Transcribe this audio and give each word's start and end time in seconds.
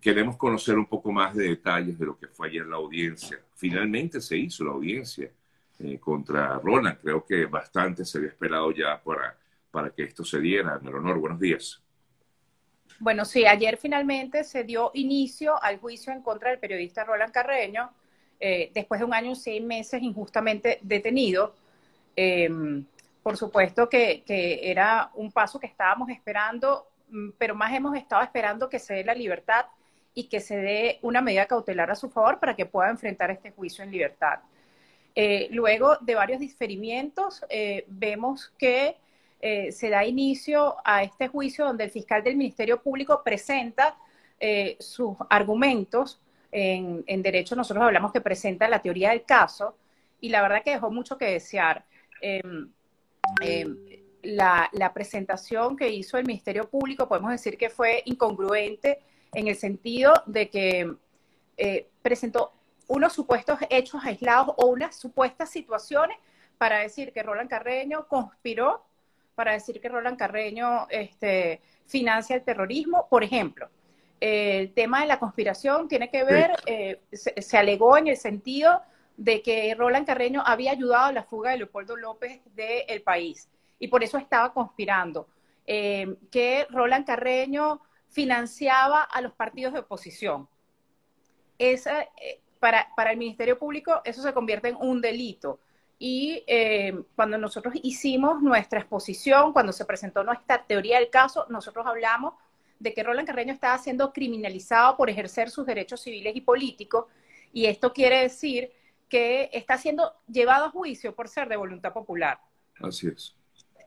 queremos 0.00 0.36
conocer 0.36 0.76
un 0.76 0.86
poco 0.86 1.12
más 1.12 1.34
de 1.34 1.48
detalles 1.48 1.98
de 1.98 2.06
lo 2.06 2.18
que 2.18 2.28
fue 2.28 2.48
ayer 2.48 2.66
la 2.66 2.76
audiencia. 2.76 3.38
Finalmente 3.54 4.20
se 4.20 4.36
hizo 4.36 4.64
la 4.64 4.72
audiencia 4.72 5.30
eh, 5.78 5.98
contra 5.98 6.58
Roland. 6.58 6.98
Creo 7.00 7.24
que 7.24 7.46
bastante 7.46 8.04
se 8.04 8.18
había 8.18 8.30
esperado 8.30 8.70
ya 8.72 9.00
para, 9.02 9.36
para 9.70 9.90
que 9.90 10.04
esto 10.04 10.24
se 10.24 10.40
diera. 10.40 10.76
Honor, 10.76 11.18
buenos 11.18 11.40
días. 11.40 11.82
Bueno, 13.00 13.24
sí, 13.24 13.46
ayer 13.46 13.76
finalmente 13.76 14.42
se 14.42 14.64
dio 14.64 14.90
inicio 14.94 15.62
al 15.62 15.78
juicio 15.78 16.12
en 16.12 16.22
contra 16.22 16.50
del 16.50 16.58
periodista 16.58 17.04
Roland 17.04 17.32
Carreño, 17.32 17.90
eh, 18.40 18.70
después 18.74 18.98
de 18.98 19.06
un 19.06 19.14
año 19.14 19.30
y 19.30 19.36
seis 19.36 19.62
meses 19.62 20.02
injustamente 20.02 20.80
detenido. 20.82 21.54
Em, 22.16 22.84
por 23.22 23.36
supuesto 23.36 23.88
que, 23.88 24.24
que, 24.26 24.68
era 24.68 25.10
un 25.14 25.30
paso 25.30 25.60
que 25.60 25.66
estábamos 25.68 26.08
esperando, 26.10 26.88
mm, 27.10 27.30
pero 27.38 27.54
más 27.54 27.72
hemos 27.72 27.96
estado 27.96 28.22
esperando 28.22 28.68
que 28.68 28.80
se 28.80 28.94
dé 28.94 29.04
la 29.04 29.14
libertad 29.14 29.66
y 30.14 30.24
que 30.24 30.40
se 30.40 30.56
dé 30.56 30.98
una 31.02 31.20
medida 31.20 31.46
cautelar 31.46 31.90
a 31.90 31.94
su 31.94 32.10
favor 32.10 32.40
para 32.40 32.56
que 32.56 32.66
pueda 32.66 32.90
enfrentar 32.90 33.30
este 33.30 33.50
juicio 33.52 33.84
en 33.84 33.90
libertad. 33.90 34.40
Eh, 35.14 35.48
luego 35.50 35.96
de 36.00 36.14
varios 36.14 36.38
diferimientos, 36.38 37.44
eh, 37.48 37.84
vemos 37.88 38.52
que 38.56 38.96
eh, 39.40 39.72
se 39.72 39.90
da 39.90 40.04
inicio 40.04 40.76
a 40.84 41.02
este 41.02 41.28
juicio 41.28 41.64
donde 41.64 41.84
el 41.84 41.90
fiscal 41.90 42.22
del 42.22 42.36
Ministerio 42.36 42.80
Público 42.82 43.22
presenta 43.24 43.96
sus 44.78 45.16
argumentos. 45.28 46.20
En, 46.52 47.22
derecho 47.22 47.56
nosotros 47.56 47.84
hablamos 47.84 48.12
que 48.12 48.20
presenta 48.20 48.68
la 48.68 48.80
teoría 48.80 49.10
del 49.10 49.24
caso 49.24 49.76
y 50.20 50.28
la 50.28 50.42
verdad 50.42 50.62
que 50.62 50.70
dejó 50.70 50.92
mucho 50.92 51.18
que 51.18 51.24
desear. 51.24 51.84
Em, 52.20 52.70
em, 53.42 53.76
la, 54.22 54.92
presentación 54.94 55.76
que 55.76 55.88
hizo 55.88 56.18
el 56.18 56.26
Ministerio 56.26 56.68
Público 56.68 57.08
podemos 57.08 57.32
decir 57.32 57.58
que 57.58 57.70
fue 57.70 58.02
incongruente 58.04 59.00
en 59.32 59.48
el 59.48 59.56
sentido 59.56 60.12
de 60.26 60.48
que 60.48 60.94
presentó 62.02 62.52
unos 62.88 63.12
supuestos 63.12 63.58
hechos 63.70 64.02
aislados 64.04 64.54
o 64.56 64.66
unas 64.66 64.96
supuestas 64.96 65.50
situaciones 65.50 66.16
para 66.56 66.78
decir 66.78 67.12
que 67.12 67.22
Roland 67.22 67.48
Carreño 67.48 68.08
conspiró, 68.08 68.82
para 69.34 69.52
decir 69.52 69.80
que 69.80 69.88
Roland 69.88 70.18
Carreño 70.18 70.88
este, 70.90 71.60
financia 71.86 72.34
el 72.34 72.42
terrorismo. 72.42 73.06
Por 73.08 73.22
ejemplo, 73.22 73.68
el 74.20 74.72
tema 74.72 75.02
de 75.02 75.06
la 75.06 75.20
conspiración 75.20 75.86
tiene 75.86 76.10
que 76.10 76.24
ver, 76.24 76.52
eh, 76.66 77.00
se, 77.12 77.56
alegó 77.56 77.96
en 77.96 78.08
el 78.08 78.16
sentido 78.16 78.82
de 79.16 79.42
que 79.42 79.74
Roland 79.74 80.06
Carreño 80.06 80.42
había 80.44 80.72
ayudado 80.72 81.06
a 81.06 81.12
la 81.12 81.22
fuga 81.22 81.52
de 81.52 81.58
Leopoldo 81.58 81.96
López 81.96 82.40
del 82.54 83.02
país 83.02 83.48
y 83.78 83.88
por 83.88 84.02
eso 84.02 84.18
estaba 84.18 84.52
conspirando. 84.52 85.28
Eh, 85.70 86.16
que 86.30 86.66
Roland 86.70 87.04
Carreño 87.04 87.82
financiaba 88.08 89.02
a 89.02 89.20
los 89.20 89.32
partidos 89.32 89.72
de 89.72 89.80
oposición. 89.80 90.48
Esa, 91.58 92.02
eh, 92.02 92.40
para, 92.60 92.88
para, 92.96 93.12
el 93.12 93.18
Ministerio 93.18 93.58
Público 93.58 94.00
eso 94.04 94.22
se 94.22 94.32
convierte 94.32 94.68
en 94.68 94.76
un 94.76 95.00
delito. 95.00 95.60
Y 95.98 96.44
eh, 96.46 96.96
cuando 97.16 97.38
nosotros 97.38 97.74
hicimos 97.82 98.40
nuestra 98.40 98.80
exposición, 98.80 99.52
cuando 99.52 99.72
se 99.72 99.84
presentó 99.84 100.22
nuestra 100.22 100.64
teoría 100.64 100.98
del 100.98 101.10
caso, 101.10 101.46
nosotros 101.48 101.84
hablamos 101.86 102.34
de 102.78 102.94
que 102.94 103.02
Roland 103.02 103.26
Carreño 103.26 103.52
estaba 103.52 103.76
siendo 103.78 104.12
criminalizado 104.12 104.96
por 104.96 105.10
ejercer 105.10 105.50
sus 105.50 105.66
derechos 105.66 106.00
civiles 106.00 106.36
y 106.36 106.40
políticos. 106.40 107.06
Y 107.52 107.66
esto 107.66 107.92
quiere 107.92 108.22
decir 108.22 108.70
que 109.08 109.50
está 109.52 109.76
siendo 109.78 110.12
llevado 110.28 110.66
a 110.66 110.70
juicio 110.70 111.14
por 111.14 111.28
ser 111.28 111.48
de 111.48 111.56
voluntad 111.56 111.92
popular. 111.92 112.38
Así 112.80 113.08
es. 113.08 113.34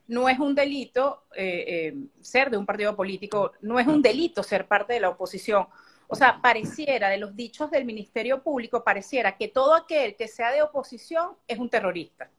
No 0.08 0.28
es 0.28 0.40
un 0.40 0.56
delito 0.56 1.24
eh, 1.36 1.66
eh, 1.68 1.96
ser 2.22 2.50
de 2.50 2.58
un 2.58 2.66
partido 2.66 2.96
político, 2.96 3.54
no 3.62 3.80
es 3.80 3.88
un 3.88 4.02
delito 4.02 4.44
ser 4.44 4.68
parte 4.68 4.94
de 4.94 5.00
la 5.00 5.10
oposición 5.10 5.68
o 6.14 6.16
sea, 6.18 6.42
pareciera, 6.42 7.08
de 7.08 7.18
los 7.18 7.34
dichos 7.38 7.72
del 7.72 7.86
Ministerio 7.86 8.44
Público, 8.44 8.84
pareciera 8.84 9.38
que 9.38 9.48
todo 9.48 9.74
aquel 9.74 10.18
que 10.18 10.28
sea 10.28 10.52
de 10.52 10.62
oposición 10.62 11.38
es 11.48 11.58
un 11.58 11.70
terrorista. 11.70 12.30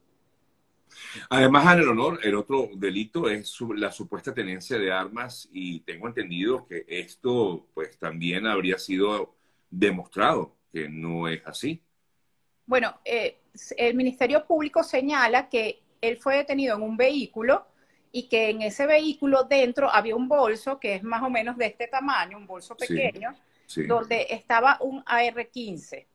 Además, 1.31 1.73
en 1.73 1.81
el 1.81 1.89
honor, 1.89 2.21
el 2.23 2.35
otro 2.35 2.69
delito 2.75 3.31
es 3.31 3.59
la 3.75 3.91
supuesta 3.91 4.35
tenencia 4.35 4.77
de 4.77 4.93
armas 4.93 5.49
y 5.55 5.81
tengo 5.81 6.07
entendido 6.07 6.67
que 6.67 6.85
esto 6.87 7.67
pues 7.73 7.99
también 7.99 8.47
habría 8.47 8.77
sido 8.77 9.37
demostrado 9.71 10.55
que 10.71 10.91
no 10.91 11.27
es 11.27 11.41
así. 11.47 11.83
Bueno, 12.67 13.01
eh, 13.07 13.41
el 13.79 13.95
Ministerio 13.95 14.47
Público 14.47 14.83
señala 14.83 15.49
que 15.49 15.82
él 16.03 16.19
fue 16.19 16.37
detenido 16.37 16.77
en 16.77 16.83
un 16.83 16.97
vehículo 16.97 17.67
y 18.11 18.29
que 18.29 18.51
en 18.51 18.61
ese 18.61 18.87
vehículo 18.87 19.45
dentro 19.45 19.91
había 19.91 20.15
un 20.15 20.29
bolso 20.29 20.79
que 20.79 20.97
es 20.97 21.03
más 21.03 21.23
o 21.23 21.31
menos 21.31 21.57
de 21.57 21.67
este 21.67 21.87
tamaño, 21.87 22.37
un 22.37 22.47
bolso 22.47 22.77
pequeño, 22.77 23.35
donde 23.89 24.27
estaba 24.29 24.77
un 24.81 25.03
AR-15. 25.07 26.07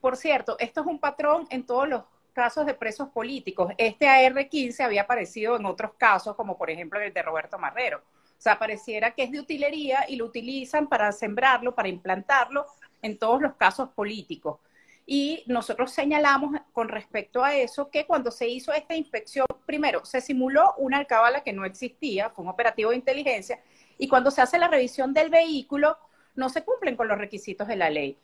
Por 0.00 0.16
cierto, 0.16 0.56
esto 0.60 0.82
es 0.82 0.86
un 0.86 1.00
patrón 1.00 1.48
en 1.50 1.66
todos 1.66 1.88
los 1.88 2.04
casos 2.32 2.66
de 2.66 2.74
presos 2.74 3.08
políticos. 3.08 3.72
Este 3.78 4.06
AR-15 4.06 4.80
había 4.84 5.02
aparecido 5.02 5.56
en 5.56 5.66
otros 5.66 5.92
casos, 5.96 6.36
como 6.36 6.56
por 6.56 6.70
ejemplo 6.70 7.00
el 7.00 7.12
de 7.12 7.22
Roberto 7.22 7.58
Marrero. 7.58 7.98
O 7.98 8.40
sea, 8.44 8.58
pareciera 8.58 9.12
que 9.12 9.22
es 9.24 9.32
de 9.32 9.40
utilería 9.40 10.04
y 10.06 10.16
lo 10.16 10.26
utilizan 10.26 10.86
para 10.86 11.10
sembrarlo, 11.12 11.74
para 11.74 11.88
implantarlo 11.88 12.66
en 13.00 13.18
todos 13.18 13.40
los 13.40 13.54
casos 13.54 13.88
políticos. 13.90 14.58
Y 15.06 15.44
nosotros 15.46 15.92
señalamos 15.92 16.58
con 16.72 16.88
respecto 16.88 17.44
a 17.44 17.54
eso 17.54 17.90
que 17.90 18.06
cuando 18.06 18.30
se 18.30 18.48
hizo 18.48 18.72
esta 18.72 18.94
inspección, 18.94 19.46
primero, 19.66 20.04
se 20.04 20.22
simuló 20.22 20.74
una 20.78 20.98
alcabala 20.98 21.42
que 21.42 21.52
no 21.52 21.64
existía, 21.66 22.30
fue 22.30 22.44
un 22.44 22.50
operativo 22.50 22.90
de 22.90 22.96
inteligencia, 22.96 23.60
y 23.98 24.08
cuando 24.08 24.30
se 24.30 24.40
hace 24.40 24.58
la 24.58 24.68
revisión 24.68 25.12
del 25.12 25.28
vehículo, 25.28 25.98
no 26.36 26.48
se 26.48 26.64
cumplen 26.64 26.96
con 26.96 27.08
los 27.08 27.18
requisitos 27.18 27.68
de 27.68 27.76
la 27.76 27.90
ley. 27.90 28.18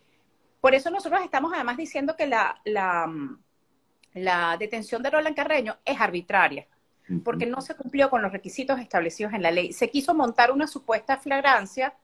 Por 0.60 0.74
eso 0.74 0.90
nosotros 0.90 1.20
estamos 1.22 1.52
además 1.54 1.76
diciendo 1.76 2.16
que 2.16 2.26
la, 2.26 2.60
la, 2.64 4.56
detención 4.58 5.02
de 5.02 5.10
Roland 5.10 5.36
Carreño 5.36 5.76
es 5.84 6.00
arbitraria, 6.00 6.66
porque 7.24 7.46
no 7.46 7.60
se 7.60 7.74
cumplió 7.74 8.08
con 8.08 8.22
los 8.22 8.32
requisitos 8.32 8.78
establecidos 8.78 9.32
en 9.32 9.42
la 9.42 9.50
ley. 9.50 9.72
Se 9.72 9.90
quiso 9.90 10.14
montar 10.14 10.50
una 10.50 10.66
supuesta 10.66 11.18
flagrancia 11.18 11.94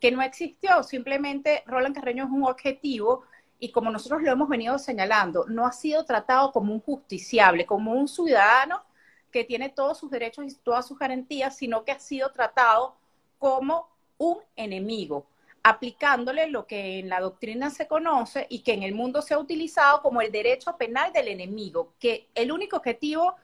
que 0.00 0.10
no 0.12 0.22
existió, 0.22 0.82
simplemente 0.82 1.62
Roland 1.66 1.94
Carreño 1.94 2.24
es 2.24 2.30
un 2.30 2.44
objetivo 2.44 3.24
y 3.58 3.70
como 3.70 3.90
nosotros 3.90 4.22
lo 4.22 4.30
hemos 4.30 4.48
venido 4.48 4.78
señalando, 4.78 5.46
no 5.48 5.66
ha 5.66 5.72
sido 5.72 6.04
tratado 6.04 6.52
como 6.52 6.72
un 6.72 6.80
justiciable, 6.80 7.66
como 7.66 7.92
un 7.92 8.08
ciudadano 8.08 8.82
que 9.30 9.44
tiene 9.44 9.68
todos 9.68 9.98
sus 9.98 10.10
derechos 10.10 10.44
y 10.46 10.54
todas 10.56 10.86
sus 10.86 10.98
garantías, 10.98 11.56
sino 11.56 11.84
que 11.84 11.92
ha 11.92 11.98
sido 11.98 12.30
tratado 12.30 12.96
como 13.38 13.88
un 14.18 14.38
enemigo, 14.54 15.26
aplicándole 15.62 16.48
lo 16.48 16.66
que 16.66 17.00
en 17.00 17.08
la 17.08 17.20
doctrina 17.20 17.70
se 17.70 17.88
conoce 17.88 18.46
y 18.48 18.60
que 18.60 18.74
en 18.74 18.82
el 18.82 18.94
mundo 18.94 19.22
se 19.22 19.34
ha 19.34 19.38
utilizado 19.38 20.02
como 20.02 20.20
el 20.20 20.30
derecho 20.30 20.76
penal 20.76 21.12
del 21.12 21.28
enemigo, 21.28 21.94
que 21.98 22.28
el 22.34 22.52
único 22.52 22.76
objetivo 22.76 23.34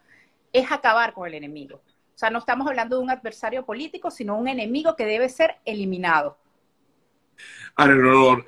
es 0.53 0.71
acabar 0.71 1.13
con 1.13 1.27
el 1.27 1.35
enemigo. 1.35 1.81
O 2.15 2.19
sea, 2.21 2.31
no 2.31 2.39
estamos 2.39 2.67
hablando 2.67 2.97
de 2.97 3.03
un 3.03 3.11
adversario 3.11 3.65
político, 3.65 4.11
sino 4.11 4.37
un 4.37 4.49
enemigo 4.49 4.95
que 4.95 5.07
debe 5.07 5.29
ser 5.29 5.57
eliminado. 5.65 6.37
Ana 7.77 7.95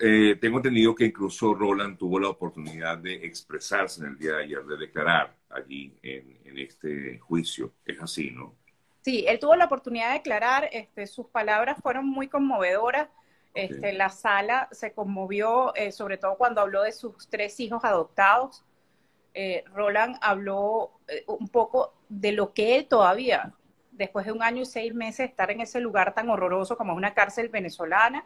eh, 0.00 0.36
tengo 0.40 0.58
entendido 0.58 0.94
que 0.94 1.06
incluso 1.06 1.54
Roland 1.54 1.96
tuvo 1.96 2.18
la 2.18 2.28
oportunidad 2.28 2.98
de 2.98 3.14
expresarse 3.24 4.00
en 4.02 4.08
el 4.08 4.18
día 4.18 4.36
de 4.36 4.44
ayer, 4.44 4.64
de 4.64 4.76
declarar 4.76 5.34
allí 5.48 5.96
en, 6.02 6.38
en 6.44 6.58
este 6.58 7.18
juicio. 7.18 7.72
Es 7.84 8.00
así, 8.00 8.30
¿no? 8.30 8.54
Sí, 9.02 9.24
él 9.26 9.38
tuvo 9.38 9.56
la 9.56 9.64
oportunidad 9.64 10.08
de 10.08 10.14
declarar, 10.14 10.68
este, 10.72 11.06
sus 11.06 11.26
palabras 11.26 11.78
fueron 11.82 12.06
muy 12.06 12.28
conmovedoras. 12.28 13.08
Este, 13.54 13.92
La 13.92 14.08
sala 14.08 14.68
se 14.70 14.92
conmovió, 14.92 15.74
eh, 15.74 15.92
sobre 15.92 16.16
todo 16.16 16.36
cuando 16.36 16.62
habló 16.62 16.82
de 16.82 16.92
sus 16.92 17.28
tres 17.28 17.60
hijos 17.60 17.84
adoptados. 17.84 18.64
Eh, 19.34 19.64
Roland 19.74 20.16
habló 20.22 20.92
eh, 21.08 21.24
un 21.26 21.48
poco 21.48 21.94
de 22.08 22.32
lo 22.32 22.54
que 22.54 22.76
él 22.76 22.86
todavía, 22.86 23.52
después 23.90 24.24
de 24.24 24.32
un 24.32 24.42
año 24.42 24.62
y 24.62 24.66
seis 24.66 24.94
meses, 24.94 25.28
estar 25.28 25.50
en 25.50 25.60
ese 25.60 25.80
lugar 25.80 26.14
tan 26.14 26.30
horroroso 26.30 26.76
como 26.76 26.94
una 26.94 27.12
cárcel 27.12 27.48
venezolana, 27.48 28.24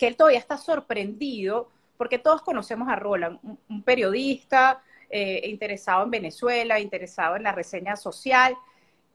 que 0.00 0.06
él 0.06 0.16
todavía 0.16 0.38
está 0.38 0.56
sorprendido, 0.56 1.68
porque 1.98 2.18
todos 2.18 2.40
conocemos 2.40 2.88
a 2.88 2.96
Roland, 2.96 3.38
un, 3.68 3.82
periodista 3.82 4.82
interesado 5.12 6.04
en 6.04 6.10
Venezuela, 6.10 6.80
interesado 6.80 7.36
en 7.36 7.42
la 7.42 7.52
reseña 7.52 7.96
social, 7.96 8.56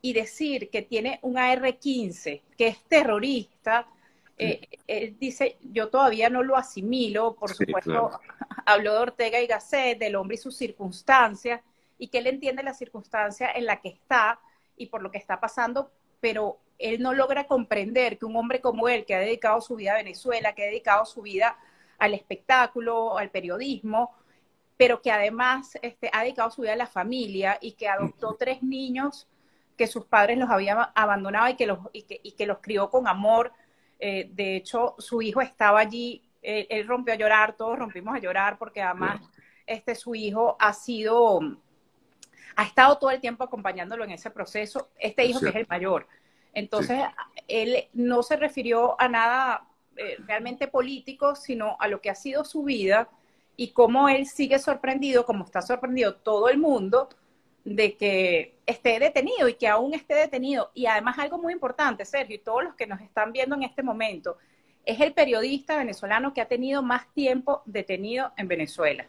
y 0.06 0.14
decir 0.14 0.70
que 0.70 0.84
tiene 0.84 1.18
un 1.24 1.40
AR-15, 1.40 2.44
que 2.56 2.68
es 2.68 2.84
terrorista, 2.84 3.88
eh, 4.38 4.62
él 4.86 5.18
dice, 5.20 5.58
yo 5.74 5.90
todavía 5.90 6.30
no 6.30 6.44
lo 6.44 6.56
asimilo, 6.56 7.34
por 7.34 7.52
supuesto, 7.52 8.12
habló 8.68 8.94
de 8.94 9.00
Ortega 9.00 9.42
y 9.42 9.48
Gasset, 9.48 9.98
del 9.98 10.16
hombre 10.16 10.36
y 10.36 10.38
sus 10.38 10.56
circunstancias, 10.56 11.62
y 11.98 12.10
que 12.10 12.20
él 12.20 12.28
entiende 12.28 12.62
la 12.62 12.76
circunstancia 12.76 13.52
en 13.52 13.66
la 13.66 13.82
que 13.82 13.90
está 13.90 14.40
y 14.78 14.86
por 14.86 15.02
lo 15.02 15.10
que 15.10 15.18
está 15.18 15.40
pasando, 15.40 15.90
pero 16.20 16.60
él 16.78 17.02
no 17.02 17.14
logra 17.14 17.46
comprender 17.46 18.18
que 18.18 18.26
un 18.26 18.36
hombre 18.36 18.62
como 18.62 18.88
él, 18.90 19.06
que 19.06 19.16
ha 19.16 19.20
dedicado 19.20 19.62
su 19.62 19.76
vida 19.76 19.94
a 19.94 19.98
Venezuela, 19.98 20.54
que 20.54 20.64
ha 20.64 20.68
dedicado 20.68 21.06
su 21.06 21.22
vida 21.22 21.58
al 21.98 22.14
espectáculo, 22.14 23.18
al 23.18 23.30
periodismo, 23.30 24.14
pero 24.78 25.02
que 25.02 25.12
además 25.12 25.78
este, 25.82 26.10
ha 26.12 26.24
dedicado 26.24 26.52
su 26.52 26.64
vida 26.64 26.74
a 26.74 26.78
la 26.78 26.88
familia 26.88 27.58
y 27.62 27.74
que 27.74 27.88
adoptó 27.88 28.36
tres 28.38 28.62
niños 28.62 29.28
que 29.78 29.88
sus 29.88 30.06
padres 30.06 30.38
los 30.38 30.50
habían 30.50 30.78
abandonado 30.96 31.50
y 31.50 31.56
que 31.56 31.66
los, 31.66 31.80
y 31.94 32.32
que, 32.32 32.46
los 32.46 32.60
crió 32.60 32.90
con 32.90 33.08
amor, 33.08 33.52
Eh, 33.98 34.28
de 34.34 34.58
hecho, 34.58 34.96
su 35.00 35.22
hijo 35.22 35.42
estaba 35.42 35.80
allí, 35.80 36.22
él 36.42 36.86
rompió 36.86 37.14
a 37.14 37.18
llorar, 37.18 37.56
todos 37.56 37.80
rompimos 37.80 38.14
a 38.14 38.20
llorar 38.20 38.58
porque 38.58 38.82
además 38.82 39.22
este, 39.66 39.96
su 39.96 40.14
hijo 40.16 40.58
ha 40.60 40.74
sido, 40.74 41.40
ha 42.58 42.64
estado 42.64 42.98
todo 42.98 43.12
el 43.12 43.22
tiempo 43.22 43.44
acompañándolo 43.46 44.04
en 44.04 44.12
ese 44.12 44.30
proceso, 44.30 44.90
este 45.00 45.26
hijo 45.26 45.40
que 45.40 45.50
es 45.50 45.56
el 45.56 45.68
mayor. 45.68 46.08
Entonces, 46.56 47.04
él 47.48 47.88
no 47.94 48.24
se 48.24 48.38
refirió 48.38 49.00
a 49.00 49.08
nada 49.08 49.68
eh, 49.98 50.18
realmente 50.26 50.68
político, 50.68 51.36
sino 51.36 51.78
a 51.80 51.88
lo 51.88 52.02
que 52.02 52.10
ha 52.10 52.16
sido 52.16 52.44
su 52.44 52.64
vida 52.64 53.10
y 53.58 53.72
cómo 53.72 54.10
él 54.10 54.26
sigue 54.26 54.58
sorprendido, 54.58 55.26
como 55.26 55.44
está 55.46 55.62
sorprendido 55.62 56.16
todo 56.16 56.50
el 56.50 56.58
mundo, 56.58 57.10
de 57.66 57.96
que 57.98 58.56
esté 58.66 59.00
detenido 59.00 59.48
y 59.48 59.56
que 59.56 59.68
aún 59.68 59.94
esté 59.94 60.16
detenido. 60.16 60.72
Y 60.74 60.86
además 60.86 61.20
algo 61.20 61.38
muy 61.38 61.54
importante, 61.54 62.06
Sergio, 62.06 62.36
y 62.36 62.40
todos 62.40 62.64
los 62.64 62.76
que 62.76 62.88
nos 62.88 63.02
están 63.02 63.32
viendo 63.32 63.56
en 63.56 63.64
este 63.64 63.84
momento, 63.84 64.38
es 64.86 65.02
el 65.02 65.14
periodista 65.14 65.78
venezolano 65.78 66.34
que 66.34 66.42
ha 66.42 66.48
tenido 66.48 66.82
más 66.82 67.12
tiempo 67.14 67.64
detenido 67.66 68.32
en 68.38 68.48
Venezuela. 68.48 69.08